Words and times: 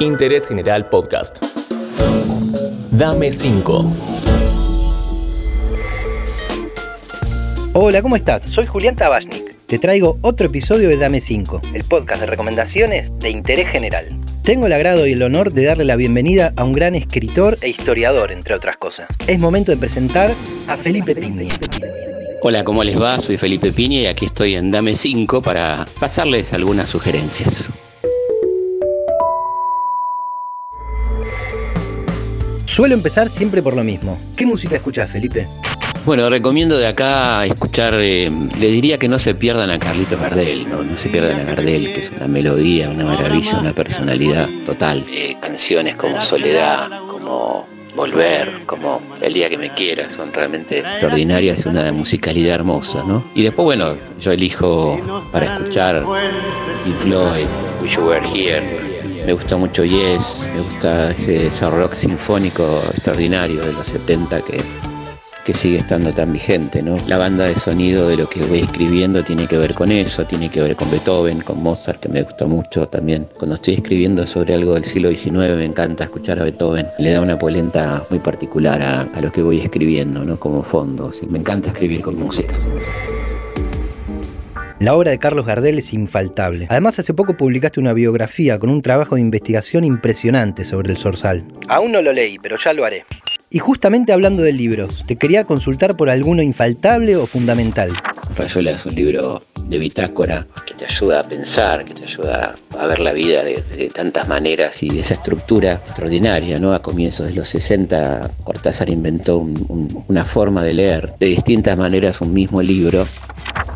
Interés 0.00 0.46
General 0.46 0.88
Podcast. 0.88 1.38
Dame 2.90 3.32
5. 3.32 3.92
Hola, 7.72 8.02
¿cómo 8.02 8.16
estás? 8.16 8.42
Soy 8.42 8.66
Julián 8.66 8.96
Tabachnik. 8.96 9.56
Te 9.66 9.78
traigo 9.78 10.18
otro 10.22 10.46
episodio 10.46 10.88
de 10.88 10.96
Dame 10.96 11.20
5, 11.20 11.62
el 11.74 11.84
podcast 11.84 12.20
de 12.20 12.26
recomendaciones 12.26 13.18
de 13.18 13.30
interés 13.30 13.68
general. 13.68 14.20
Tengo 14.42 14.66
el 14.66 14.72
agrado 14.72 15.06
y 15.06 15.12
el 15.12 15.22
honor 15.22 15.52
de 15.52 15.64
darle 15.64 15.84
la 15.84 15.96
bienvenida 15.96 16.52
a 16.56 16.64
un 16.64 16.72
gran 16.72 16.94
escritor 16.94 17.58
e 17.62 17.68
historiador, 17.68 18.32
entre 18.32 18.54
otras 18.54 18.76
cosas. 18.76 19.08
Es 19.26 19.38
momento 19.38 19.72
de 19.72 19.78
presentar 19.78 20.30
a 20.68 20.76
Felipe 20.76 21.16
Piña. 21.16 21.52
Hola, 22.42 22.62
¿cómo 22.62 22.84
les 22.84 23.00
va? 23.00 23.18
Soy 23.20 23.38
Felipe 23.38 23.72
Piña 23.72 24.00
y 24.00 24.06
aquí 24.06 24.26
estoy 24.26 24.54
en 24.54 24.70
Dame 24.70 24.94
5 24.94 25.42
para 25.42 25.86
pasarles 25.98 26.52
algunas 26.52 26.90
sugerencias. 26.90 27.70
Suelo 32.76 32.94
empezar 32.94 33.30
siempre 33.30 33.62
por 33.62 33.74
lo 33.74 33.82
mismo. 33.82 34.18
¿Qué 34.36 34.44
música 34.44 34.76
escuchas, 34.76 35.10
Felipe? 35.10 35.48
Bueno, 36.04 36.28
recomiendo 36.28 36.76
de 36.76 36.86
acá 36.86 37.46
escuchar, 37.46 37.94
eh, 37.94 38.30
le 38.60 38.66
diría 38.66 38.98
que 38.98 39.08
no 39.08 39.18
se 39.18 39.34
pierdan 39.34 39.70
a 39.70 39.78
Carlitos 39.78 40.20
Gardel, 40.20 40.68
¿no? 40.68 40.82
no 40.82 40.94
se 40.94 41.08
pierdan 41.08 41.40
a 41.40 41.44
Gardel, 41.44 41.94
que 41.94 42.00
es 42.00 42.10
una 42.10 42.28
melodía, 42.28 42.90
una 42.90 43.06
maravilla, 43.06 43.60
una 43.60 43.74
personalidad 43.74 44.50
total. 44.66 45.06
Eh, 45.10 45.38
canciones 45.40 45.96
como 45.96 46.20
Soledad, 46.20 46.90
como 47.08 47.66
Volver, 47.94 48.66
como 48.66 49.00
El 49.22 49.32
día 49.32 49.48
que 49.48 49.56
me 49.56 49.72
quiera, 49.72 50.10
son 50.10 50.30
realmente 50.34 50.80
extraordinarias, 50.80 51.64
una 51.64 51.90
musicalidad 51.92 52.56
hermosa, 52.56 53.02
¿no? 53.08 53.24
Y 53.34 53.42
después, 53.42 53.64
bueno, 53.64 53.96
yo 54.20 54.32
elijo 54.32 55.00
para 55.32 55.46
escuchar 55.46 56.04
Floyd, 56.98 57.46
Wish 57.82 57.96
You 57.96 58.02
Were 58.02 58.28
Here, 58.28 58.85
me 59.26 59.32
gusta 59.32 59.56
mucho 59.56 59.84
Yes, 59.84 60.48
me 60.54 60.60
gusta 60.60 61.10
ese, 61.10 61.50
rock 61.68 61.94
sinfónico 61.94 62.80
extraordinario 62.90 63.60
de 63.60 63.72
los 63.72 63.88
70 63.88 64.40
que 64.42 64.62
que 65.44 65.54
sigue 65.54 65.78
estando 65.78 66.12
tan 66.12 66.32
vigente. 66.32 66.82
¿no? 66.82 66.96
La 67.06 67.18
banda 67.18 67.44
de 67.44 67.54
sonido 67.54 68.08
de 68.08 68.16
lo 68.16 68.28
que 68.28 68.44
voy 68.44 68.58
escribiendo 68.58 69.22
tiene 69.22 69.46
que 69.46 69.56
ver 69.56 69.74
con 69.74 69.92
eso, 69.92 70.26
tiene 70.26 70.50
que 70.50 70.60
ver 70.60 70.74
con 70.74 70.90
Beethoven, 70.90 71.40
con 71.40 71.62
Mozart, 71.62 72.00
que 72.00 72.08
me 72.08 72.22
gusta 72.22 72.46
mucho 72.46 72.88
también. 72.88 73.28
Cuando 73.38 73.54
estoy 73.54 73.74
escribiendo 73.74 74.26
sobre 74.26 74.54
algo 74.54 74.74
del 74.74 74.84
siglo 74.84 75.08
XIX 75.08 75.54
me 75.54 75.64
encanta 75.64 76.02
escuchar 76.02 76.40
a 76.40 76.42
Beethoven. 76.42 76.88
Le 76.98 77.12
da 77.12 77.20
una 77.20 77.38
polenta 77.38 78.04
muy 78.10 78.18
particular 78.18 78.82
a, 78.82 79.20
lo 79.20 79.30
que 79.30 79.40
voy 79.40 79.60
escribiendo, 79.60 80.24
¿no? 80.24 80.36
como 80.36 80.64
fondo. 80.64 81.12
Me 81.30 81.38
encanta 81.38 81.68
escribir 81.68 82.00
con 82.00 82.18
música. 82.18 82.56
La 84.78 84.94
obra 84.94 85.10
de 85.10 85.18
Carlos 85.18 85.46
Gardel 85.46 85.78
es 85.78 85.94
infaltable. 85.94 86.66
Además, 86.68 86.98
hace 86.98 87.14
poco 87.14 87.34
publicaste 87.34 87.80
una 87.80 87.94
biografía 87.94 88.58
con 88.58 88.68
un 88.68 88.82
trabajo 88.82 89.14
de 89.14 89.22
investigación 89.22 89.84
impresionante 89.84 90.64
sobre 90.64 90.90
el 90.90 90.98
Zorzal. 90.98 91.44
Aún 91.68 91.92
no 91.92 92.02
lo 92.02 92.12
leí, 92.12 92.38
pero 92.38 92.58
ya 92.62 92.74
lo 92.74 92.84
haré. 92.84 93.06
Y 93.48 93.58
justamente 93.58 94.12
hablando 94.12 94.42
de 94.42 94.52
libros, 94.52 95.04
te 95.06 95.16
quería 95.16 95.44
consultar 95.44 95.96
por 95.96 96.10
alguno 96.10 96.42
infaltable 96.42 97.16
o 97.16 97.26
fundamental. 97.26 97.90
Rayuela 98.36 98.72
es 98.72 98.84
un 98.84 98.94
libro 98.94 99.44
de 99.64 99.78
bitácora 99.78 100.46
que 100.66 100.74
te 100.74 100.84
ayuda 100.84 101.20
a 101.20 101.22
pensar, 101.22 101.86
que 101.86 101.94
te 101.94 102.04
ayuda 102.04 102.54
a 102.76 102.86
ver 102.86 102.98
la 102.98 103.12
vida 103.12 103.44
de, 103.44 103.90
tantas 103.94 104.28
maneras 104.28 104.82
y 104.82 104.90
de 104.90 105.00
esa 105.00 105.14
estructura 105.14 105.80
extraordinaria. 105.86 106.58
¿no? 106.58 106.74
A 106.74 106.82
comienzos 106.82 107.28
de 107.28 107.32
los 107.32 107.48
60, 107.48 108.30
Cortázar 108.44 108.90
inventó 108.90 109.38
una 109.38 110.24
forma 110.24 110.62
de 110.62 110.74
leer 110.74 111.14
de 111.18 111.26
distintas 111.28 111.78
maneras 111.78 112.20
un 112.20 112.34
mismo 112.34 112.60
libro 112.60 113.06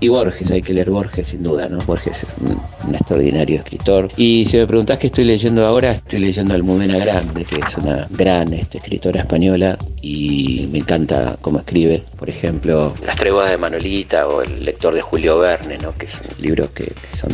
y 0.00 0.08
Borges, 0.08 0.50
hay 0.50 0.62
que 0.62 0.72
leer 0.72 0.90
Borges 0.90 1.28
sin 1.28 1.42
duda, 1.42 1.68
¿no? 1.68 1.78
Borges 1.78 2.22
es 2.22 2.28
un, 2.40 2.94
extraordinario 2.94 3.58
escritor. 3.58 4.10
Y 4.16 4.46
si 4.46 4.56
me 4.56 4.66
preguntás 4.66 4.98
qué 4.98 5.08
estoy 5.08 5.24
leyendo 5.24 5.64
ahora, 5.66 5.92
estoy 5.92 6.20
leyendo 6.20 6.54
Almudena 6.54 6.98
Grande, 6.98 7.44
que 7.44 7.60
es 7.60 7.76
una 7.76 8.06
gran 8.10 8.52
este, 8.52 8.78
escritora 8.78 9.20
española 9.20 9.78
y 10.02 10.68
me 10.72 10.78
encanta 10.78 11.36
cómo 11.40 11.58
escribe. 11.58 12.02
Por 12.18 12.30
ejemplo, 12.30 12.94
Las 13.04 13.16
Treguas 13.16 13.50
de 13.50 13.58
Manolita 13.58 14.26
o 14.26 14.42
El 14.42 14.64
lector 14.64 14.94
de 14.94 15.02
Julio 15.02 15.38
Verne, 15.38 15.78
¿no? 15.78 15.94
Que 15.94 16.08
son 16.08 16.26
libros 16.40 16.70
que, 16.70 16.92
son 17.12 17.32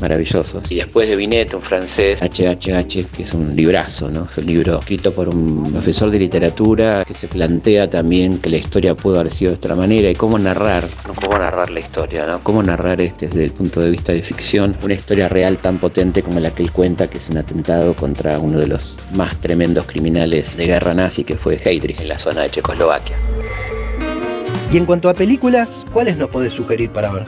maravillosos. 0.00 0.70
Y 0.72 0.76
después 0.76 1.08
de 1.08 1.16
Binet, 1.16 1.54
un 1.54 1.62
francés, 1.62 2.20
HHH, 2.20 3.06
que 3.16 3.22
es 3.22 3.32
un 3.32 3.54
librazo, 3.54 4.10
¿no? 4.10 4.26
Es 4.26 4.36
un 4.36 4.46
libro 4.46 4.80
escrito 4.80 5.12
por 5.12 5.28
un 5.28 5.72
profesor 5.72 6.10
de 6.10 6.18
literatura 6.18 7.04
que 7.04 7.14
se 7.14 7.28
plantea 7.28 7.88
también 7.88 8.38
que 8.38 8.50
la 8.50 8.56
historia 8.56 8.94
pudo 8.94 9.20
haber 9.20 9.32
sido 9.32 9.52
de 9.52 9.56
otra 9.56 9.74
manera 9.74 10.10
y 10.10 10.14
cómo 10.14 10.38
narrar. 10.38 10.84
Cómo 11.38 11.50
narrar 11.50 11.70
la 11.70 11.80
historia 11.80 12.40
Cómo 12.42 12.62
narrar 12.62 13.00
este 13.00 13.28
desde 13.28 13.44
el 13.44 13.52
punto 13.52 13.80
de 13.80 13.90
vista 13.90 14.12
de 14.12 14.22
ficción 14.22 14.76
una 14.82 14.94
historia 14.94 15.28
real 15.28 15.56
tan 15.58 15.78
potente 15.78 16.22
como 16.22 16.40
la 16.40 16.50
que 16.50 16.64
él 16.64 16.72
cuenta, 16.72 17.08
que 17.08 17.18
es 17.18 17.30
un 17.30 17.38
atentado 17.38 17.94
contra 17.94 18.40
uno 18.40 18.58
de 18.58 18.66
los 18.66 19.02
más 19.12 19.36
tremendos 19.36 19.86
criminales 19.86 20.56
de 20.56 20.66
guerra 20.66 20.94
nazi, 20.94 21.22
que 21.22 21.36
fue 21.36 21.60
Heydrich 21.62 22.00
en 22.00 22.08
la 22.08 22.18
zona 22.18 22.42
de 22.42 22.50
Checoslovaquia. 22.50 23.16
Y 24.72 24.78
en 24.78 24.84
cuanto 24.84 25.08
a 25.08 25.14
películas, 25.14 25.86
¿cuáles 25.92 26.16
nos 26.16 26.28
podés 26.28 26.52
sugerir 26.52 26.90
para 26.90 27.12
ver? 27.12 27.24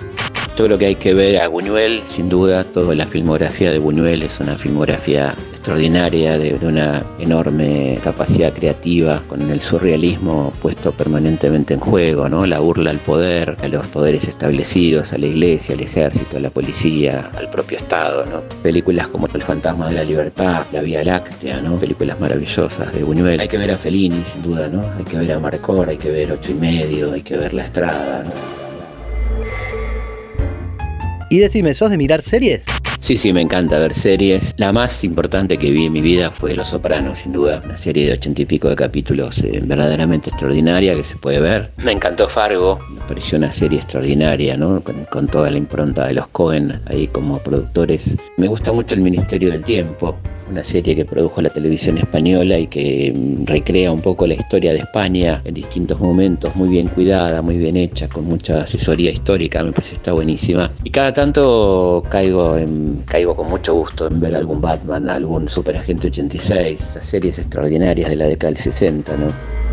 Yo 0.57 0.67
creo 0.67 0.77
que 0.77 0.87
hay 0.87 0.97
que 0.97 1.15
ver 1.15 1.41
a 1.41 1.49
Buñuel, 1.49 2.03
sin 2.09 2.29
duda, 2.29 2.65
toda 2.65 2.95
la 2.95 3.07
filmografía 3.07 3.71
de 3.71 3.79
Buñuel 3.79 4.23
es 4.23 4.41
una 4.41 4.57
filmografía 4.57 5.35
extraordinaria, 5.71 6.37
de, 6.37 6.67
una 6.67 7.07
enorme 7.21 7.97
capacidad 8.03 8.53
creativa, 8.53 9.23
con 9.29 9.49
el 9.49 9.61
surrealismo 9.61 10.53
puesto 10.61 10.91
permanentemente 10.91 11.75
en 11.75 11.81
juego, 11.81 12.29
¿no? 12.29 12.45
La 12.45 12.59
burla 12.59 12.91
al 12.91 12.99
poder, 12.99 13.57
a 13.63 13.69
los 13.69 13.87
poderes 13.87 14.27
establecidos, 14.27 15.13
a 15.13 15.19
la 15.19 15.27
iglesia, 15.27 15.77
al 15.77 15.81
ejército, 15.83 16.39
a 16.39 16.41
la 16.41 16.51
policía, 16.51 17.31
al 17.37 17.49
propio 17.51 17.79
Estado. 17.79 18.43
Películas 18.65 19.07
como 19.07 19.29
El 19.33 19.43
fantasma 19.43 19.89
de 19.89 19.95
la 19.95 20.03
libertad, 20.03 20.67
La 20.73 20.81
Vía 20.81 21.05
Láctea, 21.05 21.61
¿no? 21.61 21.77
Películas 21.77 22.19
maravillosas 22.19 22.93
de 22.93 23.05
Buñuel. 23.05 23.39
Hay 23.39 23.47
que 23.47 23.59
ver 23.59 23.71
a 23.71 23.77
Fellini, 23.77 24.25
sin 24.33 24.43
duda, 24.43 24.67
¿no? 24.69 24.83
Hay 24.99 25.05
que 25.05 25.19
ver 25.19 25.31
a 25.31 25.39
Marcor, 25.39 25.89
hay 25.89 25.99
que 25.99 26.11
ver 26.11 26.33
Ocho 26.33 26.51
y 26.51 26.55
Medio, 26.55 27.13
hay 27.13 27.23
que 27.23 27.37
ver 27.37 27.55
La 27.55 27.63
Estrada. 27.63 28.25
Y 31.31 31.39
decime, 31.39 31.75
¿sos 31.75 31.93
de 31.93 31.97
mirar 31.97 32.23
series? 32.23 32.67
Sí, 33.01 33.17
sí, 33.17 33.33
me 33.33 33.41
encanta 33.41 33.79
ver 33.79 33.95
series. 33.95 34.53
La 34.59 34.73
más 34.73 35.03
importante 35.05 35.57
que 35.57 35.71
vi 35.71 35.87
en 35.87 35.93
mi 35.93 36.03
vida 36.03 36.31
fue 36.31 36.55
Los 36.55 36.69
Sopranos, 36.69 37.21
sin 37.21 37.33
duda. 37.33 37.63
Una 37.65 37.79
serie 37.79 38.07
de 38.07 38.13
ochenta 38.13 38.43
y 38.43 38.45
pico 38.45 38.69
de 38.69 38.77
capítulos 38.77 39.43
eh, 39.43 39.61
verdaderamente 39.65 40.29
extraordinaria 40.29 40.95
que 40.95 41.03
se 41.03 41.17
puede 41.17 41.41
ver. 41.41 41.73
Me 41.79 41.93
encantó 41.93 42.29
Fargo, 42.29 42.79
me 42.91 43.01
pareció 43.01 43.39
una 43.39 43.53
serie 43.53 43.79
extraordinaria, 43.79 44.57
¿no? 44.59 44.83
Con, 44.85 45.07
con 45.07 45.29
toda 45.29 45.51
la 45.51 45.57
impronta 45.57 46.07
de 46.07 46.13
los 46.13 46.29
Cohen 46.29 46.79
ahí 46.87 47.07
como 47.07 47.39
productores. 47.39 48.19
Me 48.37 48.49
gusta 48.49 48.71
mucho 48.71 48.95
El 48.95 49.01
Ministerio 49.01 49.51
del 49.51 49.65
Tiempo 49.65 50.19
una 50.51 50.65
serie 50.65 50.95
que 50.95 51.05
produjo 51.05 51.41
la 51.41 51.51
televisión 51.51 51.99
española 51.99 52.59
y 52.59 52.67
que 52.67 53.13
mm, 53.15 53.47
recrea 53.47 53.93
un 53.93 54.01
poco 54.01 54.27
la 54.27 54.35
historia 54.35 54.73
de 54.73 54.79
España 54.79 55.41
en 55.45 55.55
distintos 55.55 56.01
momentos, 56.01 56.55
muy 56.57 56.69
bien 56.69 56.89
cuidada, 56.89 57.41
muy 57.43 57.57
bien 57.57 57.77
hecha, 57.77 58.09
con 58.09 58.25
mucha 58.25 58.63
asesoría 58.63 59.11
histórica, 59.11 59.63
me 59.63 59.73
parece 59.73 59.95
está 59.95 60.13
buenísima. 60.13 60.71
Y 60.85 60.91
cada 60.91 61.13
tanto 61.13 62.03
caigo, 62.09 62.57
caigo 63.07 63.37
con 63.37 63.49
mucho 63.49 63.75
gusto 63.75 64.07
en 64.07 64.21
ver 64.21 64.37
algún 64.37 64.61
Batman, 64.61 65.09
algún 65.09 65.49
Super 65.49 65.77
Agente 65.77 66.09
86, 66.09 66.81
esas 66.81 67.07
series 67.07 67.39
extraordinarias 67.39 68.11
de 68.11 68.17
la 68.17 68.27
década 68.27 68.53
del 68.53 68.63
60, 68.63 69.17
¿no? 69.17 69.70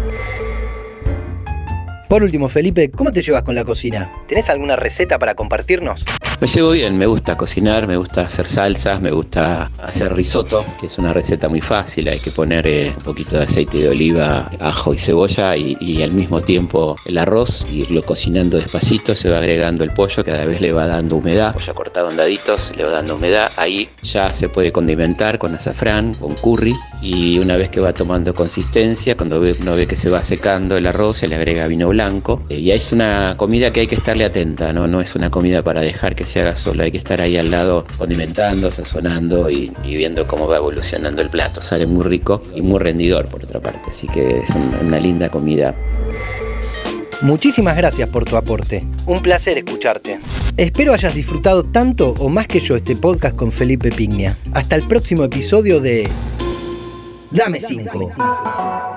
Por 2.07 2.23
último, 2.23 2.47
Felipe, 2.47 2.90
¿cómo 2.90 3.12
te 3.12 3.22
llevas 3.22 3.44
con 3.44 3.53
la 3.53 3.66
cocina? 3.66 4.09
¿Tenés 4.28 4.50
alguna 4.50 4.78
receta 4.78 5.19
para 5.19 5.35
compartirnos? 5.35 6.06
Me 6.40 6.47
llevo 6.47 6.72
bien, 6.72 6.97
me 6.97 7.07
gusta 7.07 7.35
cocinar, 7.35 7.88
me 7.88 7.97
gusta 7.97 8.22
hacer 8.22 8.47
salsas, 8.47 9.01
me 9.01 9.09
gusta 9.09 9.72
hacer 9.81 10.13
risotto, 10.13 10.63
que 10.79 10.85
es 10.85 10.97
una 11.00 11.12
receta 11.12 11.50
muy 11.50 11.62
fácil, 11.62 12.07
hay 12.07 12.19
que 12.19 12.29
poner 12.29 12.68
eh, 12.68 12.94
un 12.95 13.03
poquito 13.03 13.38
de 13.38 13.45
aceite 13.45 13.79
de 13.79 13.90
oliva, 13.90 14.51
ajo 14.59 14.94
y 14.94 15.00
cebolla 15.00 15.57
y, 15.57 16.03
al 16.03 16.12
mismo 16.12 16.40
tiempo 16.41 16.95
el 17.06 17.18
arroz, 17.18 17.66
irlo 17.72 18.03
cocinando 18.03 18.57
despacito, 18.57 19.16
se 19.16 19.31
va 19.31 19.39
agregando 19.39 19.84
el 19.84 19.91
pollo, 19.91 20.24
cada 20.24 20.45
vez 20.45 20.62
le 20.62 20.72
va 20.72 20.85
dando 20.85 21.16
humedad, 21.16 21.53
pollo 21.53 21.74
cortado 21.74 22.12
en 22.12 22.18
daditos, 22.18 22.72
le 22.78 22.84
va 22.84 22.91
dando 22.91 23.16
humedad, 23.16 23.51
ahí 23.57 23.89
ya 24.03 24.31
se 24.31 24.47
puede 24.47 24.72
condimentar 24.72 25.39
con 25.39 25.56
azafrán, 25.56 26.13
con 26.13 26.36
curry 26.36 26.75
y 27.01 27.39
una 27.39 27.57
vez 27.57 27.69
que 27.69 27.80
va 27.80 27.94
tomando 27.94 28.36
consistencia, 28.36 29.18
cuando 29.18 29.42
uno 29.42 29.75
ve 29.75 29.88
que 29.88 29.95
se 29.95 30.10
va 30.10 30.21
secando 30.21 30.77
el 30.77 30.86
arroz, 30.86 31.18
se 31.18 31.27
le 31.27 31.36
agrega 31.36 31.68
vino 31.68 31.88
blanco. 31.88 31.97
Eh, 32.50 32.60
y 32.60 32.72
es 32.72 32.92
una 32.92 33.34
comida 33.38 33.72
que 33.72 33.82
hay 33.82 33.88
que 33.88 33.96
estarle 33.96 34.26
atenta, 34.26 34.72
¿no? 34.72 34.88
No 34.88 35.02
es 35.02 35.16
una 35.16 35.30
comida 35.30 35.62
para 35.62 35.82
dejar 35.82 36.16
que 36.16 36.26
se 36.26 36.42
haga 36.42 36.56
solo, 36.56 36.84
hay 36.84 36.92
que 36.92 36.98
estar 36.98 37.20
ahí 37.22 37.38
al 37.38 37.50
lado 37.50 37.86
condimentando, 37.98 38.72
sazonando 38.72 39.50
y, 39.50 39.72
viendo 39.84 40.28
cómo 40.28 40.48
va 40.48 40.58
evolucionando 40.58 41.22
el 41.22 41.30
plato. 41.30 41.62
Sale 41.62 41.86
muy 41.86 42.06
rico 42.06 42.42
y 42.54 42.62
muy 42.62 42.80
rendidor 42.80 43.26
por 43.26 43.44
otra 43.44 43.60
parte, 43.60 43.90
así 43.90 44.08
que 44.08 44.28
es 44.40 44.50
una 44.82 45.00
linda 45.00 45.30
comida. 45.30 45.74
Muchísimas 47.22 47.76
gracias 47.76 48.10
por 48.10 48.26
tu 48.26 48.38
aporte. 48.38 48.86
Un 49.08 49.22
placer 49.24 49.58
escucharte. 49.58 50.20
Espero 50.56 50.94
hayas 50.94 51.16
disfrutado 51.16 51.64
tanto 51.64 52.14
o 52.20 52.30
más 52.30 52.48
que 52.48 52.60
yo 52.60 52.76
este 52.76 52.96
podcast 52.96 53.36
con 53.36 53.52
Felipe 53.52 53.92
Pignia. 53.92 54.38
Hasta 54.54 54.76
el 54.76 54.88
próximo 54.88 55.24
episodio 55.24 55.80
de 55.80 56.08
Dame 57.32 57.60
5. 57.60 58.97